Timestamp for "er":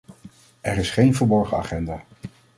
0.61-0.77